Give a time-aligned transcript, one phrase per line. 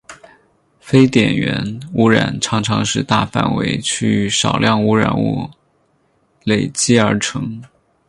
[0.79, 5.47] 非点源污染常常是大范围区域少量污染物
[6.43, 7.61] 累积而成。